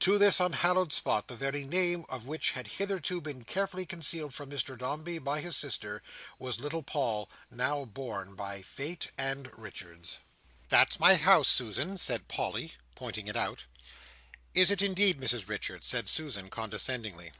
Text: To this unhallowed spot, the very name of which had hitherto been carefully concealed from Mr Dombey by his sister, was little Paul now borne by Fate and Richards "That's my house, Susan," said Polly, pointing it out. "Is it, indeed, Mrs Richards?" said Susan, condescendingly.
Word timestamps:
To 0.00 0.18
this 0.18 0.40
unhallowed 0.40 0.92
spot, 0.92 1.28
the 1.28 1.36
very 1.36 1.62
name 1.64 2.04
of 2.08 2.26
which 2.26 2.50
had 2.50 2.66
hitherto 2.66 3.20
been 3.20 3.44
carefully 3.44 3.86
concealed 3.86 4.34
from 4.34 4.50
Mr 4.50 4.76
Dombey 4.76 5.20
by 5.20 5.40
his 5.40 5.56
sister, 5.56 6.02
was 6.36 6.58
little 6.58 6.82
Paul 6.82 7.30
now 7.48 7.84
borne 7.84 8.34
by 8.34 8.60
Fate 8.60 9.12
and 9.16 9.52
Richards 9.56 10.18
"That's 10.68 10.98
my 10.98 11.14
house, 11.14 11.46
Susan," 11.46 11.96
said 11.96 12.26
Polly, 12.26 12.74
pointing 12.96 13.28
it 13.28 13.36
out. 13.36 13.66
"Is 14.52 14.72
it, 14.72 14.82
indeed, 14.82 15.20
Mrs 15.20 15.48
Richards?" 15.48 15.86
said 15.86 16.08
Susan, 16.08 16.50
condescendingly. 16.50 17.30